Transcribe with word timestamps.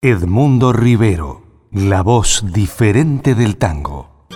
Edmundo 0.00 0.72
Rivero, 0.72 1.42
la 1.72 2.04
voz 2.04 2.44
diferente 2.52 3.34
del 3.34 3.56
tango. 3.56 4.28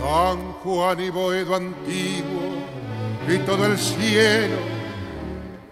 San 0.00 0.38
Juan 0.64 1.00
y 1.00 1.10
Boedo 1.10 1.54
antiguo 1.54 2.56
y 3.32 3.38
todo 3.46 3.64
el 3.64 3.78
cielo, 3.78 4.56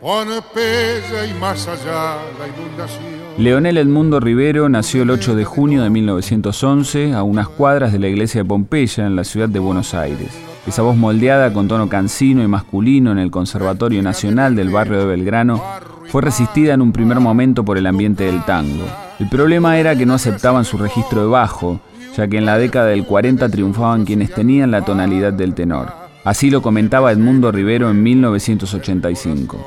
Pompeya 0.00 1.26
y 1.26 1.34
más 1.40 1.66
allá 1.66 2.18
la 2.38 2.46
inundación. 2.46 3.02
Leonel 3.36 3.78
Edmundo 3.78 4.20
Rivero 4.20 4.68
nació 4.68 5.02
el 5.02 5.10
8 5.10 5.34
de 5.34 5.44
junio 5.44 5.82
de 5.82 5.90
1911 5.90 7.14
a 7.14 7.24
unas 7.24 7.48
cuadras 7.48 7.92
de 7.92 7.98
la 7.98 8.06
iglesia 8.06 8.42
de 8.42 8.48
Pompeya 8.48 9.08
en 9.08 9.16
la 9.16 9.24
ciudad 9.24 9.48
de 9.48 9.58
Buenos 9.58 9.92
Aires. 9.92 10.53
Esa 10.66 10.80
voz 10.80 10.96
moldeada 10.96 11.52
con 11.52 11.68
tono 11.68 11.90
cansino 11.90 12.42
y 12.42 12.48
masculino 12.48 13.12
en 13.12 13.18
el 13.18 13.30
Conservatorio 13.30 14.02
Nacional 14.02 14.56
del 14.56 14.70
barrio 14.70 14.98
de 14.98 15.04
Belgrano 15.04 15.62
fue 16.06 16.22
resistida 16.22 16.72
en 16.72 16.80
un 16.80 16.90
primer 16.90 17.20
momento 17.20 17.66
por 17.66 17.76
el 17.76 17.86
ambiente 17.86 18.24
del 18.24 18.42
tango. 18.46 18.86
El 19.20 19.28
problema 19.28 19.78
era 19.78 19.94
que 19.94 20.06
no 20.06 20.14
aceptaban 20.14 20.64
su 20.64 20.78
registro 20.78 21.20
de 21.20 21.28
bajo, 21.28 21.80
ya 22.16 22.26
que 22.28 22.38
en 22.38 22.46
la 22.46 22.56
década 22.56 22.86
del 22.86 23.04
40 23.04 23.46
triunfaban 23.50 24.06
quienes 24.06 24.32
tenían 24.32 24.70
la 24.70 24.82
tonalidad 24.82 25.34
del 25.34 25.52
tenor. 25.52 25.92
Así 26.24 26.48
lo 26.48 26.62
comentaba 26.62 27.12
Edmundo 27.12 27.52
Rivero 27.52 27.90
en 27.90 28.02
1985. 28.02 29.58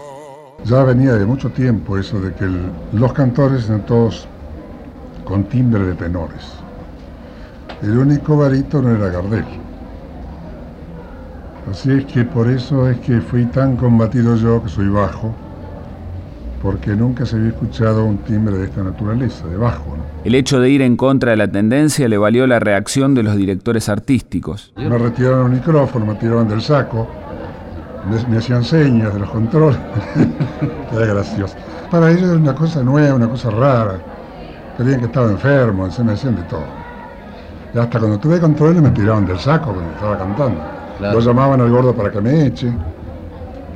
Ya 0.66 0.84
venía 0.84 1.14
de 1.14 1.28
mucho 1.28 1.52
tiempo 1.52 2.00
eso 2.00 2.20
de 2.20 2.34
que 2.34 2.50
los 2.94 3.14
cantores 3.14 3.70
eran 3.70 3.86
todos 3.86 4.28
con 5.24 5.44
timbre 5.44 5.84
de 5.86 5.94
tenores. 5.94 6.42
El 7.84 8.00
único 8.00 8.36
barítono 8.36 8.96
era 8.96 9.10
Gardel. 9.10 9.67
Así 11.70 11.92
es 11.92 12.06
que 12.06 12.24
por 12.24 12.50
eso 12.50 12.90
es 12.90 12.98
que 13.00 13.20
fui 13.20 13.46
tan 13.46 13.76
combatido 13.76 14.36
yo, 14.38 14.64
que 14.64 14.70
soy 14.70 14.88
bajo, 14.88 15.36
porque 16.62 16.96
nunca 16.96 17.26
se 17.26 17.36
había 17.36 17.50
escuchado 17.50 18.06
un 18.06 18.20
timbre 18.20 18.58
de 18.58 18.66
esta 18.66 18.84
naturaleza, 18.84 19.46
de 19.48 19.58
bajo. 19.58 19.98
El 20.24 20.36
hecho 20.36 20.62
de 20.62 20.70
ir 20.70 20.82
en 20.82 20.96
contra 20.96 21.32
de 21.32 21.38
la 21.38 21.50
tendencia 21.50 22.08
le 22.08 22.18
valió 22.18 22.48
la 22.48 22.60
reacción 22.60 23.14
de 23.14 23.24
los 23.24 23.36
directores 23.36 23.90
artísticos. 23.90 24.72
Me 24.78 24.98
retiraron 24.98 25.52
el 25.52 25.60
micrófono, 25.60 26.06
me 26.06 26.16
tiraron 26.16 26.48
del 26.48 26.62
saco, 26.62 27.06
me, 28.30 28.38
hacían 28.38 28.64
señas 28.64 29.14
de 29.14 29.20
los 29.20 29.30
controles. 29.30 29.78
era 30.94 31.06
gracioso. 31.06 31.56
Para 31.92 32.12
ellos 32.12 32.24
era 32.24 32.38
una 32.38 32.56
cosa 32.56 32.82
nueva, 32.82 33.14
una 33.14 33.30
cosa 33.30 33.50
rara. 33.50 34.00
Creían 34.78 35.02
que 35.02 35.08
estaba 35.08 35.30
enfermo, 35.30 35.92
se 35.92 36.02
me 36.02 36.14
hacían 36.14 36.38
de 36.38 36.44
todo. 36.44 36.66
Y 37.74 37.78
hasta 37.78 38.00
cuando 38.00 38.18
tuve 38.20 38.40
controles 38.40 38.82
me 38.82 38.92
tiraron 38.92 39.26
del 39.26 39.40
saco 39.40 39.74
cuando 39.74 39.92
estaba 39.92 40.18
cantando. 40.18 40.77
Lo 41.00 41.20
llamaban 41.20 41.62
al 41.62 41.70
gordo 41.70 41.94
para 41.94 42.12
que 42.12 42.22
me 42.22 42.48
eche. 42.48 42.72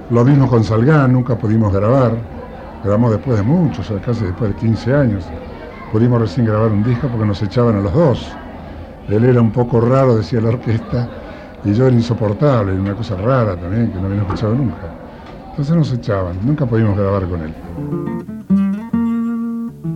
Lo 0.10 0.26
mismo 0.26 0.48
con 0.48 0.64
Salgán, 0.64 1.14
nunca 1.14 1.38
pudimos 1.38 1.72
grabar. 1.72 2.14
Grabamos 2.84 3.12
después 3.12 3.38
de 3.38 3.44
muchos, 3.44 3.94
casi 4.04 4.26
después 4.26 4.52
de 4.54 4.60
15 4.60 4.94
años. 4.94 5.26
Pudimos 5.92 6.20
recién 6.20 6.46
grabar 6.46 6.72
un 6.72 6.84
disco 6.84 7.08
porque 7.08 7.26
nos 7.26 7.42
echaban 7.44 7.76
a 7.76 7.82
los 7.82 7.94
dos. 7.94 8.36
Él 9.08 9.26
era 9.26 9.42
un 9.42 9.52
poco 9.52 9.82
raro, 9.82 10.16
decía 10.16 10.42
la 10.42 10.50
orquesta, 10.50 11.08
y 11.64 11.74
yo 11.74 11.88
era 11.88 11.96
insoportable, 11.96 12.74
una 12.74 12.96
cosa 12.96 13.16
rara 13.16 13.56
también, 13.56 13.92
que 13.92 14.00
no 14.00 14.08
había 14.08 14.22
escuchado 14.22 14.56
nunca. 14.56 14.88
Entonces 15.52 15.76
nos 15.76 15.94
echaban, 15.94 16.38
nunca 16.44 16.66
pudimos 16.66 16.98
grabar 16.98 17.28
con 17.28 17.42
él. 17.42 18.41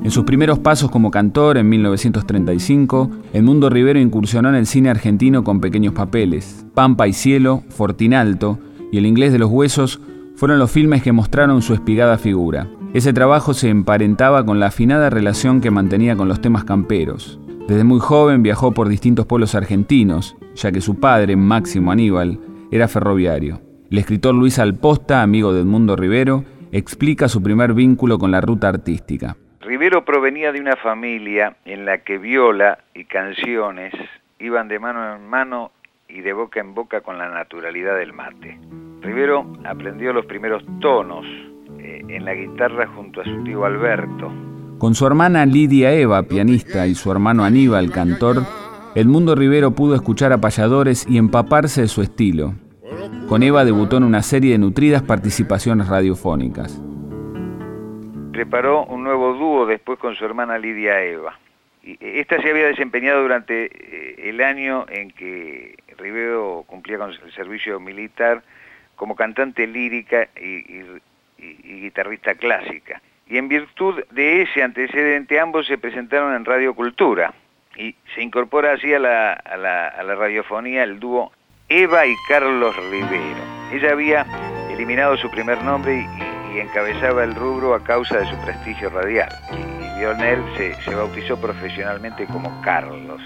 En 0.06 0.12
sus 0.12 0.24
primeros 0.24 0.60
pasos 0.60 0.92
como 0.92 1.10
cantor 1.10 1.58
en 1.58 1.68
1935, 1.68 3.10
Edmundo 3.34 3.72
Rivero 3.72 4.00
incursionó 4.00 4.50
en 4.50 4.54
el 4.54 4.68
cine 4.68 4.92
argentino 4.92 5.44
con 5.44 5.60
pequeños 5.60 5.96
papeles. 5.96 6.64
Pampa 6.76 7.08
y 7.08 7.14
Cielo, 7.14 7.64
Fortinalto 7.70 8.60
y 8.92 9.00
El 9.00 9.08
inglés 9.08 9.32
de 9.32 9.40
los 9.40 9.50
huesos 9.50 10.00
fueron 10.36 10.60
los 10.60 10.70
filmes 10.70 11.02
que 11.02 11.12
mostraron 11.12 11.64
su 11.64 11.74
espigada 11.74 12.20
figura. 12.20 12.68
Ese 12.94 13.14
trabajo 13.14 13.56
se 13.56 13.70
emparentaba 13.70 14.46
con 14.46 14.60
la 14.60 14.68
afinada 14.68 15.10
relación 15.10 15.60
que 15.60 15.72
mantenía 15.72 16.16
con 16.16 16.28
los 16.28 16.40
temas 16.40 16.66
camperos. 16.66 17.40
Desde 17.68 17.84
muy 17.84 18.00
joven 18.00 18.44
viajó 18.44 18.74
por 18.74 18.90
distintos 18.90 19.26
pueblos 19.26 19.56
argentinos, 19.56 20.36
ya 20.54 20.72
que 20.72 20.82
su 20.82 21.00
padre, 21.00 21.36
Máximo 21.36 21.92
Aníbal, 21.92 22.40
era 22.70 22.88
ferroviario. 22.88 23.60
El 23.90 23.98
escritor 23.98 24.36
Luis 24.36 24.60
Alposta, 24.60 25.24
amigo 25.24 25.52
de 25.52 25.62
Edmundo 25.62 25.96
Rivero, 25.96 26.44
explica 26.72 27.28
su 27.28 27.42
primer 27.42 27.74
vínculo 27.74 28.20
con 28.20 28.30
la 28.30 28.40
ruta 28.40 28.70
artística. 28.70 29.36
Rivero 29.66 30.06
provenía 30.06 30.52
de 30.52 30.62
una 30.62 30.76
familia 30.76 31.56
en 31.66 31.86
la 31.86 31.98
que 31.98 32.20
viola 32.20 32.78
y 32.94 33.06
canciones 33.06 33.92
iban 34.38 34.68
de 34.68 34.78
mano 34.78 35.16
en 35.16 35.26
mano 35.28 35.72
y 36.08 36.22
de 36.22 36.34
boca 36.34 36.60
en 36.60 36.76
boca 36.76 37.02
con 37.02 37.18
la 37.18 37.30
naturalidad 37.30 37.98
del 37.98 38.14
mate. 38.14 38.60
Rivero 39.02 39.52
aprendió 39.66 40.14
los 40.14 40.28
primeros 40.28 40.64
tonos 40.82 41.26
eh, 41.80 42.00
en 42.08 42.26
la 42.26 42.36
guitarra 42.36 42.86
junto 42.96 43.22
a 43.22 43.24
su 43.24 43.44
tío 43.44 43.66
Alberto. 43.66 44.32
Con 44.78 44.94
su 44.94 45.08
hermana 45.08 45.48
Lidia 45.48 45.92
Eva, 45.94 46.22
pianista, 46.22 46.86
y 46.86 46.94
su 46.94 47.12
hermano 47.12 47.44
Aníbal, 47.44 47.90
cantor, 47.90 48.44
Edmundo 48.94 49.34
Rivero 49.34 49.72
pudo 49.72 49.96
escuchar 49.96 50.32
a 50.32 50.38
payadores 50.38 51.08
y 51.10 51.18
empaparse 51.18 51.82
de 51.82 51.88
su 51.88 52.04
estilo. 52.04 52.54
Con 53.28 53.42
Eva 53.42 53.66
debutó 53.66 53.98
en 53.98 54.04
una 54.04 54.22
serie 54.22 54.52
de 54.52 54.60
nutridas 54.60 55.02
participaciones 55.02 55.88
radiofónicas 55.88 56.85
preparó 58.36 58.84
un 58.84 59.04
nuevo 59.04 59.34
dúo 59.34 59.66
después 59.66 59.98
con 59.98 60.14
su 60.16 60.26
hermana 60.26 60.58
Lidia 60.58 61.02
Eva. 61.02 61.40
Y 61.82 61.98
esta 62.02 62.42
se 62.42 62.50
había 62.50 62.66
desempeñado 62.66 63.22
durante 63.22 63.66
eh, 63.66 64.30
el 64.30 64.42
año 64.42 64.86
en 64.90 65.12
que 65.12 65.78
Rivero 65.98 66.66
cumplía 66.68 66.98
con 66.98 67.12
el 67.12 67.32
servicio 67.32 67.80
militar 67.80 68.44
como 68.98 69.16
cantante 69.16 69.66
lírica 69.68 70.28
y, 70.36 70.84
guitarrista 71.38 72.36
clásica. 72.36 73.02
Y 73.28 73.38
en 73.38 73.48
virtud 73.48 74.04
de 74.12 74.42
ese 74.42 74.64
antecedente 74.64 75.40
ambos 75.40 75.68
se 75.68 75.78
presentaron 75.78 76.36
en 76.36 76.44
Radio 76.44 76.74
Cultura 76.74 77.34
y 77.78 77.96
se 78.16 78.22
incorpora 78.22 78.74
así 78.74 78.94
a 78.94 79.00
la, 79.00 79.34
a 79.34 79.58
la 79.58 80.16
radiofonía 80.16 80.84
el 80.84 81.00
dúo 81.00 81.32
Eva 81.70 82.06
y 82.06 82.14
Carlos 82.28 82.76
Rivero. 82.92 83.44
Ella 83.72 83.92
había 83.92 84.26
eliminado 84.70 85.16
su 85.18 85.30
primer 85.32 85.64
nombre 85.64 86.02
y, 86.02 86.25
encabezaba 86.60 87.24
el 87.24 87.36
rubro 87.36 87.74
a 87.74 87.84
causa 87.84 88.20
de 88.20 88.26
su 88.26 88.36
prestigio 88.46 88.90
radial. 88.90 89.30
Y, 89.52 90.00
Lionel 90.00 90.44
se, 90.58 90.94
bautizó 90.94 91.40
profesionalmente 91.40 92.26
como 92.26 92.62
Carlos 92.62 93.22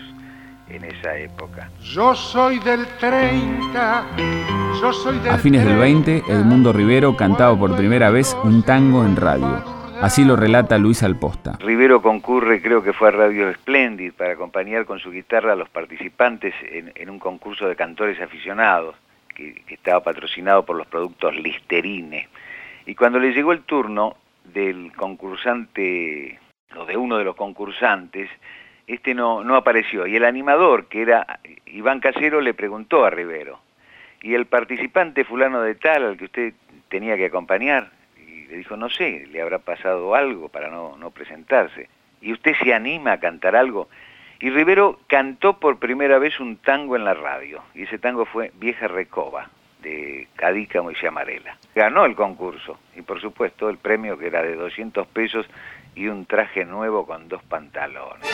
en 0.69 0.83
esa 0.83 1.17
época. 1.17 1.69
Yo 1.81 2.13
soy 2.13 2.59
del 2.59 2.85
30, 2.99 4.05
yo 4.79 4.93
soy 4.93 5.17
del 5.19 5.31
A 5.31 5.37
fines 5.39 5.65
del 5.65 5.77
20, 5.77 6.23
Edmundo 6.27 6.71
Rivero 6.71 7.15
cantaba 7.15 7.57
por 7.57 7.75
primera 7.75 8.11
vez 8.11 8.37
un 8.43 8.61
tango 8.63 9.03
en 9.03 9.15
radio. 9.15 9.79
Así 10.01 10.23
lo 10.23 10.37
relata 10.37 10.77
Luis 10.77 11.03
Alposta. 11.03 11.57
Rivero 11.59 12.01
concurre, 12.01 12.61
creo 12.61 12.81
que 12.81 12.93
fue 12.93 13.09
a 13.09 13.11
Radio 13.11 13.53
Splendid, 13.53 14.13
para 14.13 14.31
acompañar 14.31 14.85
con 14.85 14.99
su 14.99 15.11
guitarra 15.11 15.53
a 15.53 15.55
los 15.57 15.67
participantes 15.69 16.53
en, 16.61 17.09
un 17.09 17.19
concurso 17.19 17.67
de 17.67 17.75
cantores 17.75 18.21
aficionados 18.21 18.95
que, 19.35 19.55
que, 19.67 19.73
estaba 19.73 20.01
patrocinado 20.01 20.63
por 20.63 20.77
los 20.77 20.87
productos 20.87 21.35
Listerine. 21.35 22.29
Y 22.85 22.95
cuando 22.95 23.19
le 23.19 23.33
llegó 23.33 23.51
el 23.51 23.63
turno 23.63 24.17
del 24.45 24.91
concursante, 24.95 26.39
o 26.75 26.85
de 26.85 26.97
uno 26.97 27.17
de 27.17 27.23
los 27.23 27.35
concursantes, 27.35 28.29
este 28.87 29.13
no, 29.13 29.43
no 29.43 29.55
apareció. 29.55 30.07
Y 30.07 30.15
el 30.15 30.25
animador, 30.25 30.87
que 30.87 31.01
era 31.01 31.39
Iván 31.67 31.99
Casero, 31.99 32.41
le 32.41 32.53
preguntó 32.53 33.05
a 33.05 33.09
Rivero, 33.09 33.59
¿y 34.21 34.33
el 34.33 34.45
participante 34.47 35.23
fulano 35.23 35.61
de 35.61 35.75
tal 35.75 36.03
al 36.03 36.17
que 36.17 36.25
usted 36.25 36.53
tenía 36.89 37.15
que 37.15 37.25
acompañar? 37.25 37.91
Y 38.17 38.47
le 38.47 38.57
dijo, 38.57 38.75
no 38.75 38.89
sé, 38.89 39.27
le 39.31 39.41
habrá 39.41 39.59
pasado 39.59 40.15
algo 40.15 40.49
para 40.49 40.69
no, 40.69 40.97
no 40.97 41.11
presentarse. 41.11 41.89
¿Y 42.21 42.33
usted 42.33 42.55
se 42.61 42.73
anima 42.73 43.13
a 43.13 43.19
cantar 43.19 43.55
algo? 43.55 43.89
Y 44.41 44.49
Rivero 44.49 44.99
cantó 45.07 45.59
por 45.59 45.79
primera 45.79 46.17
vez 46.17 46.39
un 46.39 46.57
tango 46.57 46.95
en 46.95 47.05
la 47.05 47.13
radio, 47.13 47.61
y 47.75 47.83
ese 47.83 47.99
tango 47.99 48.25
fue 48.25 48.51
Vieja 48.55 48.87
Recoba 48.87 49.49
de 49.81 50.27
Cadícamo 50.35 50.91
y 50.91 50.95
Llamarela. 51.01 51.57
Ganó 51.75 52.05
el 52.05 52.15
concurso 52.15 52.77
y 52.95 53.01
por 53.01 53.21
supuesto 53.21 53.69
el 53.69 53.77
premio 53.77 54.17
que 54.17 54.27
era 54.27 54.41
de 54.41 54.55
200 54.55 55.07
pesos 55.07 55.45
y 55.95 56.07
un 56.07 56.25
traje 56.25 56.65
nuevo 56.65 57.05
con 57.05 57.27
dos 57.27 57.43
pantalones. 57.43 58.27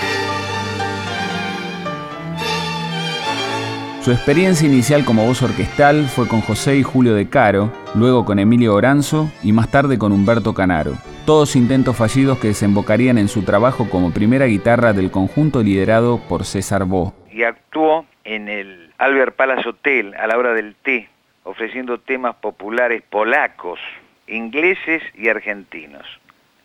Su 4.05 4.11
experiencia 4.11 4.67
inicial 4.67 5.03
como 5.03 5.25
voz 5.25 5.41
orquestal 5.41 6.03
fue 6.03 6.27
con 6.27 6.41
José 6.41 6.77
y 6.77 6.83
Julio 6.83 7.15
de 7.15 7.27
Caro, 7.27 7.73
luego 7.95 8.23
con 8.23 8.37
Emilio 8.37 8.75
Oranzo 8.75 9.31
y 9.41 9.51
más 9.51 9.71
tarde 9.71 9.97
con 9.97 10.11
Humberto 10.11 10.53
Canaro. 10.53 10.91
Todos 11.25 11.55
intentos 11.55 11.97
fallidos 11.97 12.37
que 12.37 12.49
desembocarían 12.49 13.17
en 13.17 13.27
su 13.27 13.43
trabajo 13.43 13.89
como 13.89 14.13
primera 14.13 14.45
guitarra 14.45 14.93
del 14.93 15.09
conjunto 15.09 15.63
liderado 15.63 16.19
por 16.29 16.45
César 16.45 16.85
Bo. 16.85 17.15
Y 17.31 17.41
actuó 17.41 18.05
en 18.25 18.47
el 18.47 18.93
Albert 18.99 19.35
Palace 19.35 19.67
Hotel 19.67 20.13
a 20.19 20.27
la 20.27 20.37
hora 20.37 20.53
del 20.53 20.75
té 20.75 21.09
ofreciendo 21.45 21.99
temas 21.99 22.35
populares 22.35 23.03
polacos, 23.09 23.79
ingleses 24.27 25.01
y 25.13 25.29
argentinos, 25.29 26.05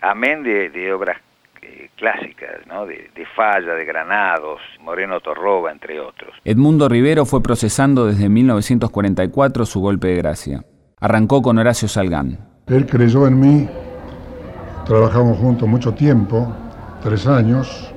amén 0.01 0.43
de, 0.43 0.93
obras 0.93 1.19
eh, 1.61 1.91
clásicas, 1.97 2.67
¿no? 2.67 2.87
de, 2.87 3.11
de, 3.15 3.27
Falla, 3.27 3.75
de 3.75 3.85
Granados, 3.85 4.61
Moreno 4.81 5.21
Torroba, 5.21 5.71
entre 5.71 6.01
otros. 6.01 6.35
Edmundo 6.45 6.89
Rivero 6.89 7.27
fue 7.27 7.43
procesando 7.43 8.07
desde 8.07 8.29
1944 8.29 9.67
su 9.67 9.81
golpe 9.81 10.09
de 10.09 10.17
gracia. 10.17 10.65
Arrancó 10.99 11.43
con 11.43 11.59
Horacio 11.59 11.87
Salgán. 11.87 12.39
Él 12.67 12.87
creyó 12.87 13.27
en 13.27 13.39
mí, 13.39 13.69
trabajamos 14.87 15.39
juntos 15.39 15.69
mucho 15.69 15.93
tiempo, 15.93 16.57
tres 17.03 17.27
años, 17.27 17.93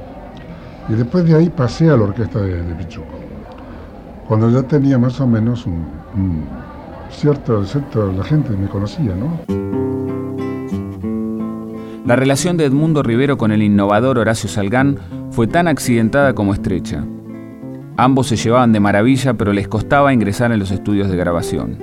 y 0.90 0.94
después 0.96 1.26
de 1.26 1.38
ahí 1.38 1.50
pasé 1.50 1.90
a 1.90 1.96
la 1.96 2.04
orquesta 2.04 2.42
de, 2.42 2.62
de 2.62 2.76
Pichuco. 2.76 3.20
Cuando 4.28 4.50
ya 4.50 4.68
tenía 4.68 4.98
más 4.98 5.20
o 5.22 5.28
menos 5.28 5.66
un, 5.66 5.86
un 6.16 6.63
cierto, 7.14 7.64
cierto, 7.66 8.12
la 8.12 8.24
gente 8.24 8.52
me 8.52 8.68
conocía, 8.68 9.16
¿no? 9.16 9.40
La 12.06 12.16
relación 12.16 12.58
de 12.58 12.66
Edmundo 12.66 13.02
Rivero 13.02 13.38
con 13.38 13.52
el 13.52 13.64
innovador 13.64 14.20
Horacio 14.20 14.50
Salgán 14.50 14.98
fue 15.32 15.48
tan 15.48 15.68
accidentada 15.68 16.34
como 16.34 16.54
estrecha. 16.54 17.04
Ambos 17.96 18.28
se 18.28 18.36
llevaban 18.36 18.74
de 18.74 18.80
maravilla, 18.80 19.36
pero 19.36 19.54
les 19.54 19.68
costaba 19.68 20.14
ingresar 20.14 20.52
en 20.52 20.60
los 20.60 20.72
estudios 20.72 21.10
de 21.10 21.18
grabación. 21.18 21.78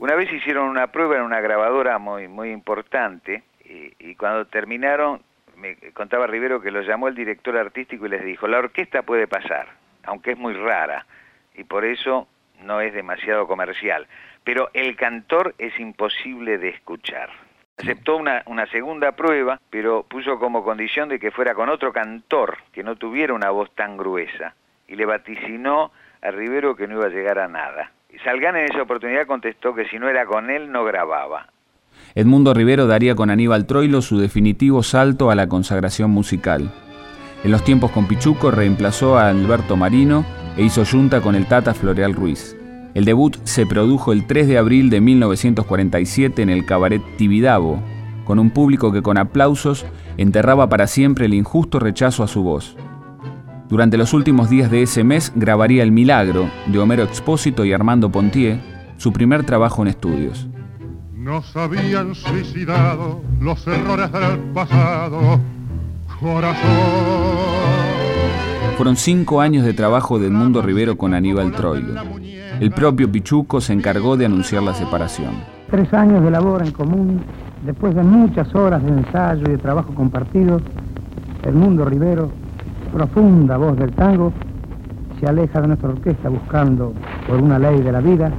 Una 0.00 0.14
vez 0.14 0.32
hicieron 0.32 0.68
una 0.68 0.86
prueba 0.86 1.16
en 1.16 1.22
una 1.22 1.40
grabadora 1.40 1.98
muy, 1.98 2.28
muy 2.28 2.50
importante 2.50 3.42
y, 3.64 3.92
y 3.98 4.14
cuando 4.14 4.46
terminaron 4.46 5.20
me 5.56 5.76
contaba 5.92 6.26
Rivero 6.26 6.62
que 6.62 6.70
lo 6.70 6.80
llamó 6.80 7.08
el 7.08 7.14
director 7.14 7.56
artístico 7.58 8.06
y 8.06 8.08
les 8.08 8.24
dijo, 8.24 8.48
la 8.48 8.58
orquesta 8.58 9.02
puede 9.02 9.26
pasar, 9.26 9.66
aunque 10.04 10.32
es 10.32 10.38
muy 10.38 10.54
rara 10.54 11.04
y 11.54 11.64
por 11.64 11.84
eso 11.84 12.26
no 12.64 12.80
es 12.80 12.92
demasiado 12.94 13.46
comercial, 13.46 14.06
pero 14.44 14.70
el 14.74 14.96
cantor 14.96 15.54
es 15.58 15.78
imposible 15.78 16.58
de 16.58 16.70
escuchar. 16.70 17.30
Aceptó 17.78 18.16
una, 18.16 18.42
una, 18.46 18.66
segunda 18.66 19.12
prueba, 19.12 19.58
pero 19.70 20.02
puso 20.02 20.38
como 20.38 20.62
condición 20.62 21.08
de 21.08 21.18
que 21.18 21.30
fuera 21.30 21.54
con 21.54 21.70
otro 21.70 21.92
cantor 21.92 22.58
que 22.72 22.82
no 22.82 22.96
tuviera 22.96 23.32
una 23.32 23.50
voz 23.50 23.74
tan 23.74 23.96
gruesa 23.96 24.54
y 24.86 24.96
le 24.96 25.06
vaticinó 25.06 25.90
a 26.20 26.30
Rivero 26.30 26.76
que 26.76 26.86
no 26.86 26.96
iba 26.96 27.06
a 27.06 27.10
llegar 27.10 27.38
a 27.38 27.48
nada. 27.48 27.92
Salgán 28.24 28.56
en 28.56 28.66
esa 28.66 28.82
oportunidad 28.82 29.26
contestó 29.26 29.74
que 29.74 29.86
si 29.86 29.98
no 29.98 30.08
era 30.08 30.26
con 30.26 30.50
él 30.50 30.70
no 30.70 30.84
grababa. 30.84 31.46
Edmundo 32.14 32.54
Rivero 32.54 32.86
daría 32.86 33.14
con 33.14 33.30
Aníbal 33.30 33.66
Troilo 33.66 34.02
su 34.02 34.18
definitivo 34.18 34.82
salto 34.82 35.30
a 35.30 35.34
la 35.34 35.48
consagración 35.48 36.10
musical. 36.10 36.70
En 37.42 37.50
los 37.50 37.64
tiempos 37.64 37.90
con 37.90 38.06
Pichuco 38.06 38.50
reemplazó 38.50 39.18
a 39.18 39.28
Alberto 39.28 39.76
Marino 39.76 40.24
e 40.56 40.64
hizo 40.64 40.84
junta 40.84 41.20
con 41.20 41.34
el 41.34 41.46
Tata 41.46 41.72
Floreal 41.72 42.14
Ruiz. 42.14 42.56
El 42.92 43.04
debut 43.04 43.36
se 43.44 43.66
produjo 43.66 44.12
el 44.12 44.26
3 44.26 44.48
de 44.48 44.58
abril 44.58 44.90
de 44.90 45.00
1947 45.00 46.42
en 46.42 46.50
el 46.50 46.66
cabaret 46.66 47.02
Tibidabo, 47.16 47.82
con 48.24 48.38
un 48.38 48.50
público 48.50 48.92
que 48.92 49.02
con 49.02 49.16
aplausos 49.16 49.86
enterraba 50.16 50.68
para 50.68 50.86
siempre 50.86 51.26
el 51.26 51.34
injusto 51.34 51.78
rechazo 51.78 52.22
a 52.22 52.28
su 52.28 52.42
voz. 52.42 52.76
Durante 53.70 53.96
los 53.96 54.12
últimos 54.12 54.50
días 54.50 54.70
de 54.70 54.82
ese 54.82 55.04
mes 55.04 55.32
grabaría 55.34 55.82
El 55.82 55.92
Milagro 55.92 56.50
de 56.66 56.78
Homero 56.78 57.04
Expósito 57.04 57.64
y 57.64 57.72
Armando 57.72 58.10
Pontier, 58.10 58.60
su 58.96 59.12
primer 59.12 59.46
trabajo 59.46 59.82
en 59.82 59.88
estudios. 59.88 60.48
Nos 61.14 61.56
habían 61.56 62.14
suicidado 62.14 63.22
los 63.40 63.66
errores 63.66 64.10
del 64.10 64.38
pasado, 64.52 65.40
corazón. 66.20 66.70
Fueron 68.76 68.96
cinco 68.96 69.40
años 69.40 69.64
de 69.64 69.74
trabajo 69.74 70.18
de 70.18 70.28
Edmundo 70.28 70.62
Rivero 70.62 70.96
con 70.96 71.14
Aníbal 71.14 71.52
Troilo. 71.52 72.00
El 72.60 72.70
propio 72.70 73.10
Pichuco 73.10 73.60
se 73.60 73.72
encargó 73.72 74.16
de 74.16 74.26
anunciar 74.26 74.62
la 74.62 74.74
separación. 74.74 75.32
Tres 75.70 75.92
años 75.92 76.22
de 76.22 76.30
labor 76.30 76.62
en 76.64 76.72
común, 76.72 77.20
después 77.64 77.94
de 77.94 78.02
muchas 78.02 78.54
horas 78.54 78.82
de 78.82 78.90
ensayo 78.90 79.42
y 79.46 79.50
de 79.50 79.58
trabajo 79.58 79.94
compartido, 79.94 80.60
Edmundo 81.42 81.84
Rivero, 81.84 82.30
profunda 82.92 83.56
voz 83.56 83.78
del 83.78 83.92
tango, 83.92 84.32
se 85.20 85.26
aleja 85.26 85.60
de 85.60 85.68
nuestra 85.68 85.90
orquesta 85.90 86.28
buscando, 86.28 86.94
por 87.26 87.40
una 87.40 87.58
ley 87.58 87.80
de 87.82 87.92
la 87.92 88.00
vida, 88.00 88.32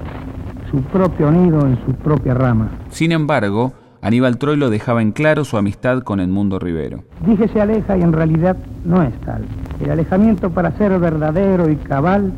su 0.69 0.81
propio 0.83 1.31
nido 1.31 1.65
en 1.67 1.77
su 1.85 1.93
propia 1.93 2.33
rama. 2.33 2.69
Sin 2.89 3.11
embargo, 3.11 3.73
Aníbal 4.01 4.37
Troilo 4.37 4.71
dejaba 4.71 5.03
en 5.03 5.11
claro 5.11 5.45
su 5.45 5.57
amistad 5.57 6.01
con 6.01 6.19
Edmundo 6.19 6.57
Rivero. 6.57 7.03
Dije 7.23 7.47
se 7.49 7.61
aleja 7.61 7.97
y 7.97 8.01
en 8.01 8.13
realidad 8.13 8.57
no 8.83 9.03
es 9.03 9.13
tal. 9.21 9.43
El 9.79 9.91
alejamiento 9.91 10.49
para 10.49 10.71
ser 10.71 10.97
verdadero 10.97 11.69
y 11.69 11.75
cabal 11.75 12.33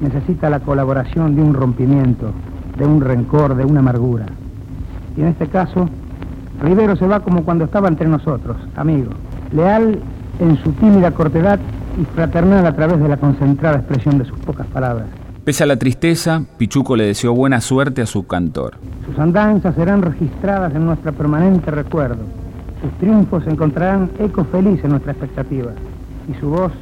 necesita 0.00 0.48
la 0.48 0.60
colaboración 0.60 1.36
de 1.36 1.42
un 1.42 1.52
rompimiento, 1.52 2.30
de 2.78 2.86
un 2.86 3.02
rencor, 3.02 3.54
de 3.54 3.66
una 3.66 3.80
amargura. 3.80 4.24
Y 5.16 5.20
en 5.20 5.28
este 5.28 5.46
caso, 5.48 5.90
Rivero 6.62 6.96
se 6.96 7.06
va 7.06 7.20
como 7.20 7.44
cuando 7.44 7.66
estaba 7.66 7.88
entre 7.88 8.08
nosotros, 8.08 8.56
amigo, 8.74 9.10
leal 9.52 9.98
en 10.40 10.56
su 10.62 10.72
tímida 10.72 11.10
cortedad 11.10 11.58
y 12.00 12.04
fraternal 12.14 12.66
a 12.66 12.74
través 12.74 12.98
de 12.98 13.08
la 13.08 13.18
concentrada 13.18 13.76
expresión 13.76 14.16
de 14.16 14.24
sus 14.24 14.38
pocas 14.38 14.66
palabras. 14.68 15.08
Pese 15.44 15.62
a 15.62 15.66
la 15.66 15.76
tristeza, 15.76 16.42
Pichuco 16.56 16.96
le 16.96 17.04
deseó 17.04 17.34
buena 17.34 17.60
suerte 17.60 18.00
a 18.00 18.06
su 18.06 18.26
cantor. 18.26 18.78
Sus 19.04 19.18
andanzas 19.18 19.74
serán 19.74 20.00
registradas 20.00 20.74
en 20.74 20.86
nuestro 20.86 21.12
permanente 21.12 21.70
recuerdo. 21.70 22.22
Sus 22.80 22.90
triunfos 22.92 23.46
encontrarán 23.46 24.10
eco 24.18 24.44
feliz 24.44 24.82
en 24.82 24.92
nuestra 24.92 25.12
expectativa. 25.12 25.72
Y 26.30 26.40
su 26.40 26.48
voz, 26.48 26.72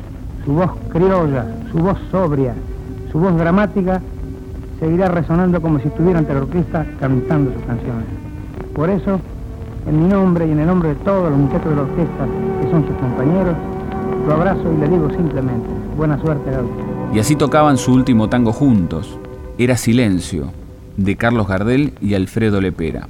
su 0.44 0.52
voz 0.52 0.70
criolla, 0.90 1.44
su 1.72 1.78
voz 1.78 1.98
sobria, 2.12 2.54
su 3.10 3.18
voz 3.18 3.36
dramática, 3.36 4.00
seguirá 4.78 5.08
resonando 5.08 5.60
como 5.60 5.80
si 5.80 5.88
estuviera 5.88 6.20
ante 6.20 6.32
la 6.32 6.42
orquesta 6.42 6.86
cantando 7.00 7.52
sus 7.52 7.62
canciones. 7.62 8.06
Por 8.76 8.90
eso, 8.90 9.18
en 9.88 10.04
mi 10.04 10.08
nombre 10.08 10.46
y 10.46 10.52
en 10.52 10.60
el 10.60 10.68
nombre 10.68 10.90
de 10.90 10.94
todos 10.96 11.30
los 11.30 11.38
muchachos 11.38 11.68
de 11.68 11.74
la 11.74 11.82
orquesta, 11.82 12.26
que 12.60 12.70
son 12.70 12.86
sus 12.86 12.96
compañeros, 12.96 13.56
lo 14.24 14.34
abrazo 14.34 14.72
y 14.72 14.76
le 14.80 14.88
digo 14.88 15.10
simplemente, 15.10 15.68
buena 15.96 16.16
suerte, 16.20 16.48
Gaucho. 16.48 16.91
Y 17.12 17.18
así 17.18 17.36
tocaban 17.36 17.76
su 17.76 17.92
último 17.92 18.30
tango 18.30 18.54
juntos, 18.54 19.18
Era 19.58 19.76
Silencio, 19.76 20.46
de 20.96 21.14
Carlos 21.16 21.46
Gardel 21.46 21.92
y 22.00 22.14
Alfredo 22.14 22.58
Lepera. 22.58 23.06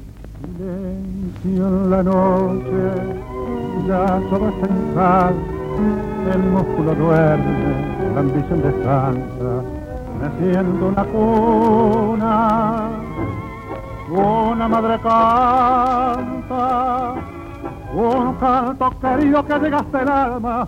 Silencio 0.59 1.69
en 1.69 1.91
la 1.91 2.03
noche, 2.03 2.67
ya 3.87 4.17
en 4.17 4.95
paz, 4.95 5.33
el 6.35 6.43
músculo 6.51 6.97
duerme, 6.97 8.13
la 8.13 8.21
ambición 8.21 8.61
descansa, 8.63 9.63
me 10.21 10.29
siento 10.41 10.89
una 10.89 11.05
cuna, 11.05 12.89
una 14.11 14.69
madre 14.69 14.99
canta, 15.01 16.35
un 17.95 18.35
canto 18.35 18.91
querido 19.01 19.47
que 19.47 19.59
llegaste 19.61 20.03
el 20.03 20.09
alma, 20.09 20.67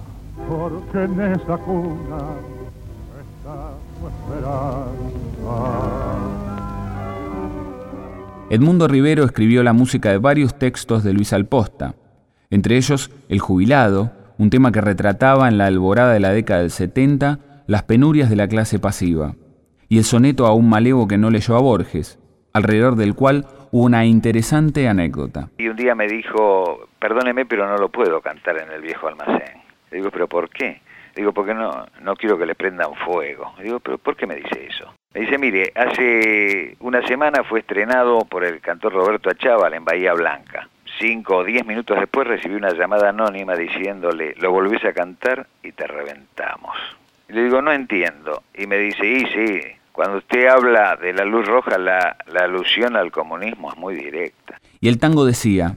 porque 0.48 1.02
en 1.02 1.20
esa 1.20 1.56
cuna 1.56 2.53
Edmundo 8.50 8.86
Rivero 8.86 9.24
escribió 9.24 9.62
la 9.62 9.72
música 9.72 10.10
de 10.10 10.18
varios 10.18 10.58
textos 10.58 11.02
de 11.02 11.12
Luis 11.12 11.32
Alposta, 11.32 11.94
entre 12.50 12.76
ellos 12.76 13.10
El 13.28 13.40
Jubilado, 13.40 14.12
un 14.38 14.50
tema 14.50 14.70
que 14.70 14.80
retrataba 14.80 15.48
en 15.48 15.58
la 15.58 15.66
alborada 15.66 16.12
de 16.12 16.20
la 16.20 16.30
década 16.30 16.60
del 16.60 16.70
70 16.70 17.38
las 17.66 17.82
penurias 17.84 18.30
de 18.30 18.36
la 18.36 18.46
clase 18.46 18.78
pasiva, 18.78 19.34
y 19.88 19.98
el 19.98 20.04
soneto 20.04 20.46
a 20.46 20.54
un 20.54 20.68
malevo 20.68 21.08
que 21.08 21.18
no 21.18 21.30
leyó 21.30 21.56
a 21.56 21.60
Borges, 21.60 22.18
alrededor 22.52 22.96
del 22.96 23.14
cual 23.14 23.46
hubo 23.72 23.84
una 23.84 24.04
interesante 24.04 24.88
anécdota. 24.88 25.48
Y 25.58 25.68
un 25.68 25.76
día 25.76 25.94
me 25.94 26.06
dijo, 26.06 26.86
perdóneme, 27.00 27.46
pero 27.46 27.66
no 27.66 27.76
lo 27.76 27.88
puedo 27.88 28.20
cantar 28.20 28.58
en 28.58 28.70
el 28.70 28.82
viejo 28.82 29.08
almacén. 29.08 29.62
Le 29.90 29.98
digo, 29.98 30.10
¿pero 30.10 30.28
por 30.28 30.48
qué? 30.50 30.80
Digo, 31.14 31.32
porque 31.32 31.54
no, 31.54 31.86
no 32.00 32.16
quiero 32.16 32.36
que 32.36 32.46
le 32.46 32.54
prendan 32.54 32.94
fuego. 33.04 33.54
Digo, 33.62 33.78
pero 33.80 33.98
¿por 33.98 34.16
qué 34.16 34.26
me 34.26 34.34
dice 34.34 34.66
eso? 34.66 34.92
Me 35.12 35.20
dice, 35.20 35.38
mire, 35.38 35.72
hace 35.74 36.76
una 36.80 37.06
semana 37.06 37.44
fue 37.44 37.60
estrenado 37.60 38.20
por 38.20 38.44
el 38.44 38.60
cantor 38.60 38.94
Roberto 38.94 39.30
Achával 39.30 39.74
en 39.74 39.84
Bahía 39.84 40.12
Blanca. 40.12 40.68
Cinco 40.98 41.38
o 41.38 41.44
diez 41.44 41.64
minutos 41.64 41.98
después 41.98 42.26
recibí 42.26 42.54
una 42.54 42.72
llamada 42.72 43.10
anónima 43.10 43.54
diciéndole, 43.54 44.34
lo 44.38 44.50
volvés 44.50 44.84
a 44.84 44.92
cantar 44.92 45.46
y 45.62 45.72
te 45.72 45.86
reventamos. 45.86 46.76
Y 47.28 47.32
le 47.32 47.44
digo, 47.44 47.62
no 47.62 47.72
entiendo. 47.72 48.42
Y 48.52 48.66
me 48.66 48.78
dice, 48.78 49.06
y 49.06 49.26
sí, 49.26 49.60
cuando 49.92 50.18
usted 50.18 50.46
habla 50.48 50.96
de 50.96 51.12
la 51.12 51.24
luz 51.24 51.46
roja, 51.46 51.78
la, 51.78 52.16
la 52.26 52.40
alusión 52.44 52.96
al 52.96 53.12
comunismo 53.12 53.70
es 53.70 53.78
muy 53.78 53.94
directa. 53.94 54.58
Y 54.80 54.88
el 54.88 54.98
tango 54.98 55.24
decía, 55.24 55.76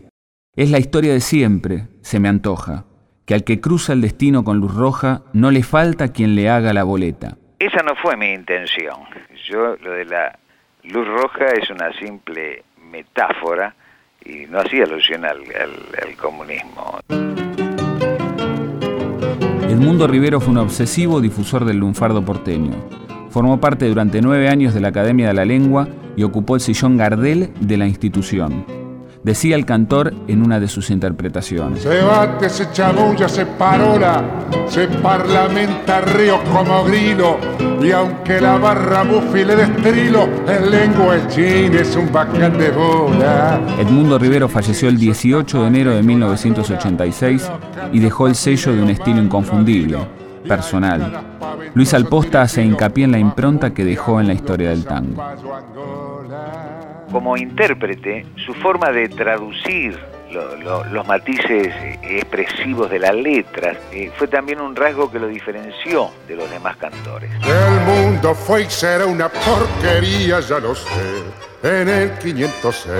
es 0.55 0.71
la 0.71 0.79
historia 0.79 1.13
de 1.13 1.21
siempre, 1.21 1.83
se 2.01 2.19
me 2.19 2.27
antoja 2.27 2.86
que 3.27 3.33
al 3.33 3.43
que 3.43 3.59
cruza 3.59 3.91
el 3.91 3.99
destino 3.99 4.45
con 4.45 4.59
luz 4.59 4.73
roja 4.73 5.21
no 5.33 5.51
le 5.51 5.61
falta 5.61 6.13
quien 6.13 6.33
le 6.33 6.49
haga 6.49 6.71
la 6.71 6.85
boleta. 6.85 7.35
Esa 7.59 7.83
no 7.83 7.93
fue 7.95 8.15
mi 8.15 8.31
intención. 8.31 8.95
Yo 9.49 9.75
lo 9.83 9.91
de 9.91 10.05
la 10.05 10.39
luz 10.83 11.05
roja 11.05 11.47
es 11.61 11.69
una 11.69 11.91
simple 11.99 12.63
metáfora 12.89 13.75
y 14.23 14.45
no 14.45 14.61
hacía 14.61 14.85
alusión 14.85 15.25
al, 15.25 15.39
al, 15.39 16.07
al 16.07 16.15
comunismo. 16.15 16.99
Edmundo 19.69 20.07
Rivero 20.07 20.39
fue 20.39 20.51
un 20.51 20.59
obsesivo 20.59 21.19
difusor 21.19 21.65
del 21.65 21.79
lunfardo 21.79 22.23
porteño. 22.23 22.71
Formó 23.29 23.59
parte 23.59 23.89
durante 23.89 24.21
nueve 24.21 24.47
años 24.47 24.73
de 24.73 24.79
la 24.79 24.87
Academia 24.87 25.27
de 25.27 25.33
la 25.33 25.43
Lengua 25.43 25.89
y 26.15 26.23
ocupó 26.23 26.55
el 26.55 26.61
sillón 26.61 26.95
Gardel 26.95 27.51
de 27.59 27.75
la 27.75 27.87
institución. 27.87 28.76
Decía 29.27 29.57
el 29.57 29.65
cantor 29.65 30.13
en 30.29 30.41
una 30.41 30.57
de 30.57 30.69
sus 30.69 30.89
interpretaciones. 30.89 31.83
Se 31.83 32.01
bate, 32.01 32.47
se 32.47 32.71
chabulla, 32.71 33.27
se 33.27 33.45
parola, 33.45 34.23
se 34.69 34.87
parlamenta 34.87 35.99
río 35.99 36.39
como 36.49 36.85
grilo, 36.85 37.37
y 37.83 37.91
aunque 37.91 38.39
la 38.39 38.57
barra 38.57 39.03
bufi 39.03 39.43
le 39.43 39.57
destrilo, 39.57 40.29
el 40.47 40.71
lengua 40.71 41.27
chin 41.27 41.75
es 41.75 41.93
un 41.97 42.09
bacán 42.09 42.57
de 42.57 42.71
bola. 42.71 43.59
Edmundo 43.77 44.17
Rivero 44.17 44.47
falleció 44.47 44.87
el 44.87 44.97
18 44.97 45.61
de 45.61 45.67
enero 45.67 45.93
de 45.93 46.03
1986 46.03 47.51
y 47.91 47.99
dejó 47.99 48.27
el 48.27 48.35
sello 48.35 48.73
de 48.77 48.81
un 48.81 48.89
estilo 48.91 49.21
inconfundible, 49.21 49.97
personal. 50.47 51.21
Luis 51.73 51.93
Alposta 51.93 52.43
hace 52.43 52.63
hincapié 52.63 53.03
en 53.03 53.11
la 53.11 53.19
impronta 53.19 53.73
que 53.73 53.83
dejó 53.83 54.21
en 54.21 54.27
la 54.27 54.33
historia 54.33 54.69
del 54.69 54.85
tango. 54.85 55.21
Como 57.11 57.37
intérprete, 57.37 58.25
su 58.45 58.53
forma 58.53 58.91
de 58.91 59.07
traducir 59.09 59.97
los 60.91 61.07
matices 61.07 61.73
expresivos 62.03 62.89
de 62.89 62.99
las 62.99 63.15
letras 63.15 63.77
eh, 63.91 64.11
fue 64.17 64.27
también 64.27 64.59
un 64.59 64.75
rasgo 64.75 65.09
que 65.09 65.19
lo 65.19 65.27
diferenció 65.27 66.11
de 66.27 66.35
los 66.35 66.49
demás 66.51 66.75
cantores. 66.77 67.31
El 67.45 67.79
mundo 67.85 68.35
fue 68.35 68.63
y 68.63 68.69
será 68.69 69.05
una 69.05 69.29
porquería, 69.29 70.41
ya 70.41 70.59
lo 70.59 70.75
sé, 70.75 71.23
en 71.63 71.87
el 71.87 72.11
506 72.19 72.93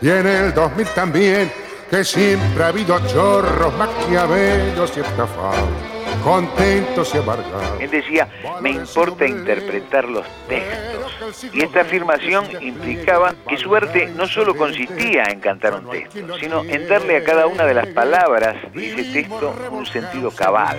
y 0.00 0.08
en 0.08 0.26
el 0.26 0.54
2000 0.54 0.86
también, 0.94 1.52
que 1.90 2.04
siempre 2.04 2.62
ha 2.62 2.68
habido 2.68 2.98
chorros, 3.08 3.74
maquiavelos 3.76 4.96
y 4.96 5.00
estafados 5.00 5.91
contentos 6.22 7.14
y 7.14 7.18
amargados. 7.18 7.80
Él 7.80 7.90
decía, 7.90 8.28
me 8.60 8.70
importa 8.70 9.26
interpretar 9.26 10.08
los 10.08 10.26
textos. 10.48 11.48
Y 11.52 11.62
esta 11.62 11.82
afirmación 11.82 12.46
implicaba 12.60 13.34
que 13.48 13.56
su 13.56 13.74
arte 13.74 14.06
no 14.08 14.26
solo 14.26 14.54
consistía 14.56 15.24
en 15.24 15.40
cantar 15.40 15.74
un 15.74 15.90
texto, 15.90 16.38
sino 16.38 16.64
en 16.64 16.88
darle 16.88 17.16
a 17.16 17.24
cada 17.24 17.46
una 17.46 17.64
de 17.64 17.74
las 17.74 17.86
palabras 17.88 18.56
de 18.72 18.92
ese 18.92 19.12
texto 19.12 19.54
un 19.70 19.86
sentido 19.86 20.30
cabal, 20.30 20.78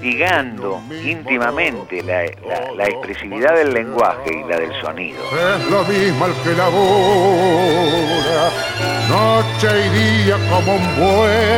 ligando 0.00 0.80
íntimamente 1.02 2.02
la, 2.02 2.24
expresividad 2.86 3.54
del 3.56 3.72
lenguaje 3.72 4.30
y 4.44 4.48
la 4.48 4.58
del 4.58 4.72
sonido. 4.80 5.20
Es 5.32 5.70
lo 5.70 5.84
mismo 5.84 6.26
el 6.26 6.32
que 6.42 6.54
noche 9.08 9.68
y 9.86 9.88
día 10.24 10.36
como 10.50 10.74
un 10.74 10.96
buey 10.96 11.53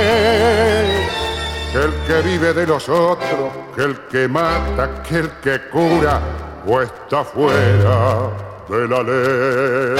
que 1.76 1.83
el 1.83 1.92
que 2.06 2.28
vive 2.28 2.54
de 2.54 2.66
los 2.66 2.88
otros, 2.88 3.52
que 3.75 3.83
el 3.83 3.99
que 4.09 4.28
mata, 4.28 5.02
que 5.02 5.18
el 5.18 5.30
que 5.42 5.61
cura, 5.71 6.23
o 6.66 6.80
está 6.80 7.23
fuera 7.23 8.30
de 8.68 8.88
la 8.88 9.02
ley. 9.02 9.97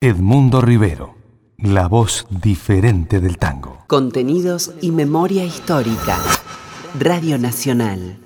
Edmundo 0.00 0.60
Rivero, 0.60 1.16
la 1.56 1.88
voz 1.88 2.26
diferente 2.30 3.18
del 3.18 3.38
tango. 3.38 3.78
Contenidos 3.88 4.72
y 4.80 4.92
memoria 4.92 5.44
histórica. 5.44 6.16
Radio 6.98 7.36
Nacional. 7.36 8.18